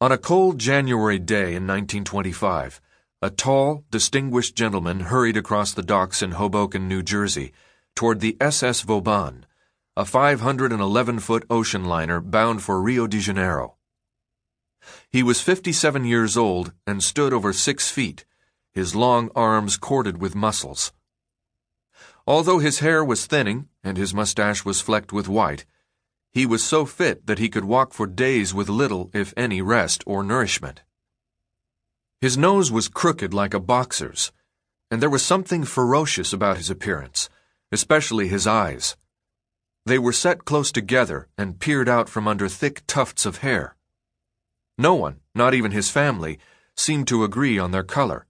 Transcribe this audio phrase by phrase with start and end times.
[0.00, 2.80] On a cold January day in 1925,
[3.22, 7.52] a tall, distinguished gentleman hurried across the docks in Hoboken, New Jersey,
[7.94, 9.46] toward the SS Vauban,
[9.96, 13.76] a 511 foot ocean liner bound for Rio de Janeiro.
[15.08, 18.24] He was 57 years old and stood over six feet,
[18.72, 20.92] his long arms corded with muscles.
[22.26, 25.64] Although his hair was thinning and his mustache was flecked with white,
[26.34, 30.02] he was so fit that he could walk for days with little, if any, rest
[30.04, 30.82] or nourishment.
[32.20, 34.32] His nose was crooked like a boxer's,
[34.90, 37.30] and there was something ferocious about his appearance,
[37.70, 38.96] especially his eyes.
[39.86, 43.76] They were set close together and peered out from under thick tufts of hair.
[44.76, 46.40] No one, not even his family,
[46.76, 48.26] seemed to agree on their color.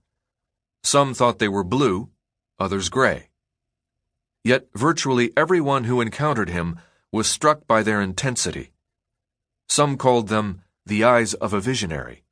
[0.83, 2.09] Some thought they were blue,
[2.59, 3.29] others gray.
[4.43, 6.77] Yet virtually everyone who encountered him
[7.15, 8.73] was struck by their intensity.
[9.69, 12.25] Some called them the eyes of a visionary.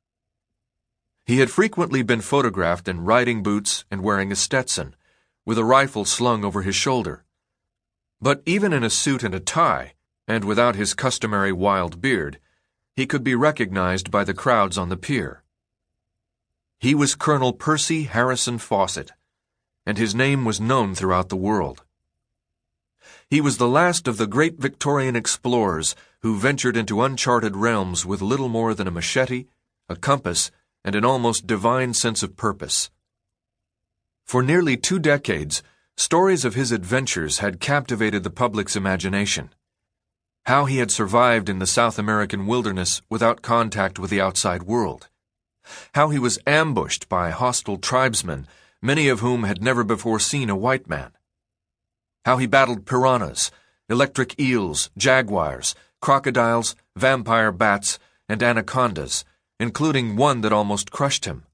[1.24, 4.94] He had frequently been photographed in riding boots and wearing a Stetson,
[5.46, 7.24] with a rifle slung over his shoulder.
[8.20, 9.94] But even in a suit and a tie,
[10.28, 12.38] and without his customary wild beard,
[12.94, 15.42] he could be recognized by the crowds on the pier.
[16.78, 19.12] He was Colonel Percy Harrison Fawcett,
[19.86, 21.84] and his name was known throughout the world.
[23.28, 28.22] He was the last of the great Victorian explorers who ventured into uncharted realms with
[28.22, 29.46] little more than a machete,
[29.88, 30.50] a compass,
[30.84, 32.90] and an almost divine sense of purpose.
[34.24, 35.62] For nearly two decades,
[35.96, 39.50] stories of his adventures had captivated the public's imagination.
[40.46, 45.08] How he had survived in the South American wilderness without contact with the outside world.
[45.94, 48.46] How he was ambushed by hostile tribesmen,
[48.82, 51.12] many of whom had never before seen a white man
[52.24, 53.50] how he battled piranhas,
[53.88, 59.24] electric eels, jaguars, crocodiles, vampire bats, and anacondas,
[59.60, 61.44] including one that almost crushed him.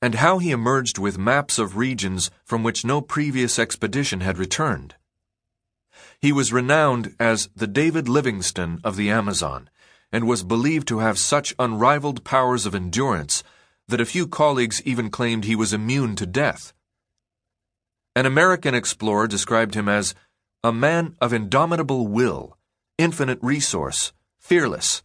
[0.00, 4.94] And how he emerged with maps of regions from which no previous expedition had returned.
[6.20, 9.68] He was renowned as the David Livingstone of the Amazon,
[10.12, 13.42] and was believed to have such unrivaled powers of endurance
[13.88, 16.72] that a few colleagues even claimed he was immune to death.
[18.18, 20.12] An American explorer described him as
[20.64, 22.58] a man of indomitable will,
[22.98, 25.04] infinite resource, fearless.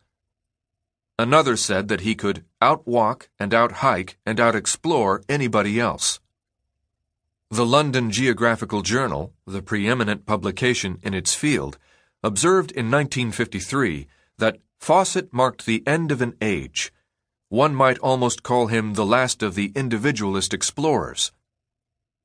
[1.19, 6.21] Another said that he could outwalk and outhike and outexplore anybody else.
[7.51, 11.77] The London Geographical Journal, the preeminent publication in its field,
[12.23, 14.07] observed in 1953
[14.39, 16.91] that Fawcett marked the end of an age.
[17.49, 21.31] One might almost call him the last of the individualist explorers.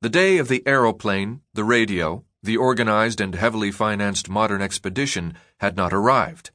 [0.01, 5.75] The day of the aeroplane, the radio, the organized and heavily financed modern expedition had
[5.75, 6.51] not arrived.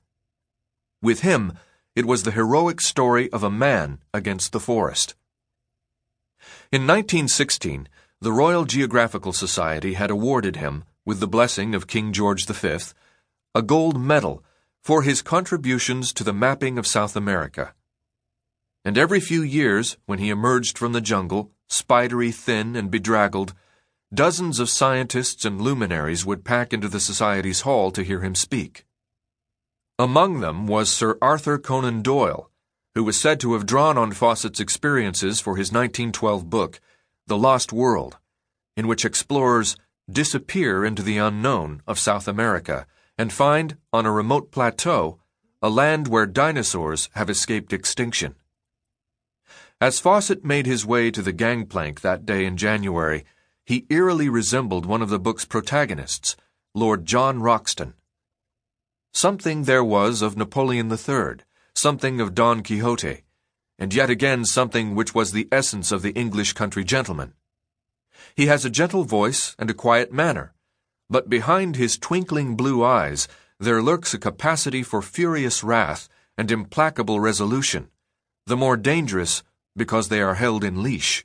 [1.03, 1.53] With him,
[1.95, 5.15] it was the heroic story of a man against the forest.
[6.73, 7.87] In 1916,
[8.19, 12.79] the Royal Geographical Society had awarded him, with the blessing of King George V,
[13.55, 14.43] a gold medal
[14.83, 17.75] for his contributions to the mapping of South America.
[18.87, 23.55] And every few years, when he emerged from the jungle, spidery, thin, and bedraggled,
[24.13, 28.87] dozens of scientists and luminaries would pack into the Society's hall to hear him speak.
[29.99, 32.51] Among them was Sir Arthur Conan Doyle,
[32.95, 36.81] who was said to have drawn on Fawcett's experiences for his 1912 book,
[37.27, 38.19] The Lost World,
[38.77, 39.77] in which explorers
[40.11, 42.87] disappear into the unknown of South America
[43.17, 45.19] and find, on a remote plateau,
[45.63, 48.35] a land where dinosaurs have escaped extinction.
[49.81, 53.25] As Fawcett made his way to the gangplank that day in January,
[53.65, 56.37] he eerily resembled one of the book's protagonists,
[56.75, 57.95] Lord John Roxton.
[59.13, 63.23] Something there was of Napoleon III, something of Don Quixote,
[63.79, 67.35] and yet again something which was the essence of the English country gentleman.
[68.37, 70.55] He has a gentle voice and a quiet manner,
[71.11, 76.09] but behind his twinkling blue eyes there lurks a capacity for furious wrath
[76.39, 77.89] and implacable resolution,
[78.47, 79.43] the more dangerous
[79.77, 81.25] because they are held in leash.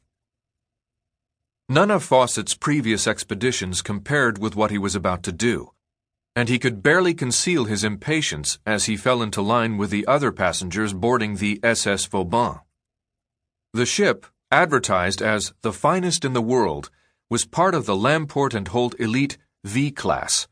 [1.68, 5.72] None of Fawcett's previous expeditions compared with what he was about to do,
[6.36, 10.32] and he could barely conceal his impatience as he fell into line with the other
[10.32, 12.60] passengers boarding the SS Vauban.
[13.74, 16.90] The ship, advertised as the finest in the world,
[17.30, 20.48] was part of the Lamport and Holt Elite V class.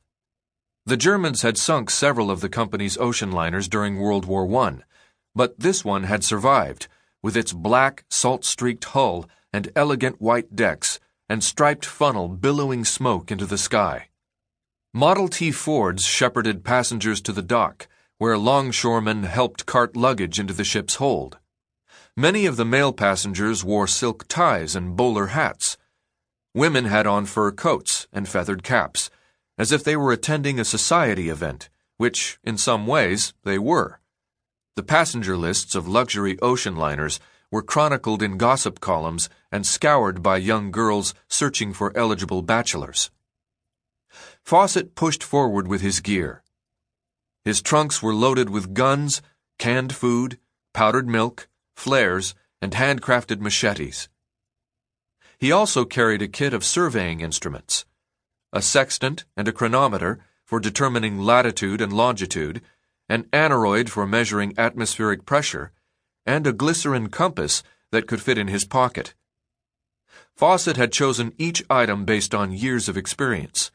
[0.85, 4.81] The Germans had sunk several of the company's ocean liners during World War I,
[5.33, 6.88] but this one had survived
[7.21, 10.99] with its black, salt streaked hull and elegant white decks
[11.29, 14.07] and striped funnel billowing smoke into the sky.
[14.93, 17.87] Model T Fords shepherded passengers to the dock,
[18.17, 21.37] where longshoremen helped cart luggage into the ship's hold.
[22.15, 25.77] Many of the male passengers wore silk ties and bowler hats.
[26.55, 29.11] Women had on fur coats and feathered caps,
[29.57, 33.99] as if they were attending a society event, which, in some ways, they were.
[34.77, 37.19] The passenger lists of luxury ocean liners
[37.50, 43.09] were chronicled in gossip columns and scoured by young girls searching for eligible bachelors.
[44.44, 46.44] Fawcett pushed forward with his gear.
[47.44, 49.24] His trunks were loaded with guns,
[49.57, 50.38] canned food,
[50.75, 54.09] powdered milk, flares, and handcrafted machetes.
[55.39, 57.85] He also carried a kit of surveying instruments,
[58.53, 62.62] a sextant and a chronometer for determining latitude and longitude,
[63.09, 65.71] an aneroid for measuring atmospheric pressure,
[66.25, 69.13] and a glycerin compass that could fit in his pocket.
[70.36, 73.71] Fawcett had chosen each item based on years of experience.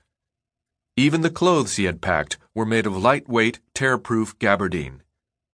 [0.97, 5.01] Even the clothes he had packed were made of lightweight, tear-proof gabardine.